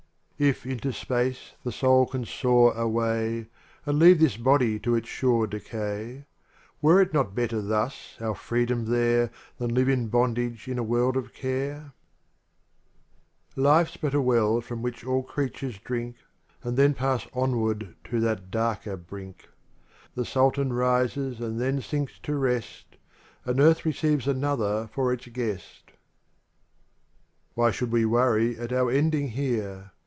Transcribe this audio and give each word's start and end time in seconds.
XLIV 0.41 0.47
IF 0.49 0.65
into 0.65 0.91
space 0.91 1.53
the 1.63 1.71
sou) 1.71 2.07
can 2.07 2.25
soar 2.25 2.73
away 2.73 3.45
And 3.85 3.99
leave 3.99 4.19
this 4.19 4.37
body 4.37 4.79
to 4.79 4.95
its 4.95 5.07
sure 5.07 5.45
decay 5.45 6.23
t 6.23 6.25
Were 6.81 6.99
it 6.99 7.13
not 7.13 7.35
better 7.35 7.61
thus, 7.61 8.15
our 8.19 8.33
freedom 8.33 8.85
there, 8.85 9.29
Than 9.59 9.75
live 9.75 9.87
in 9.87 10.07
bondage 10.07 10.67
in 10.67 10.79
a 10.79 10.83
world 10.83 11.15
of 11.15 11.31
care? 11.35 11.91
3ELV 13.55 13.63
Life's 13.63 13.97
but 13.97 14.15
a 14.15 14.19
well 14.21 14.61
From 14.61 14.81
which 14.81 15.05
all 15.05 15.21
creatures 15.21 15.77
drink 15.77 16.15
And 16.63 16.75
then 16.75 16.95
pass 16.95 17.27
onward 17.33 17.93
to 18.05 18.19
that 18.21 18.49
darker 18.49 18.97
brink, 18.97 19.47
The 20.15 20.25
Sultan 20.25 20.73
rises 20.73 21.39
and 21.39 21.61
then 21.61 21.81
sinks 21.81 22.17
to 22.23 22.33
rest. 22.35 22.97
And 23.45 23.59
earth 23.59 23.85
receives 23.85 24.27
another 24.27 24.89
for 24.91 25.13
its 25.13 25.27
guest. 25.27 25.89
XI. 25.91 25.91
V] 25.91 25.95
Why 27.53 27.69
should 27.69 27.91
we 27.91 28.05
worry 28.05 28.57
at 28.57 28.73
our 28.73 28.89
ending 28.89 29.27
here? 29.27 29.91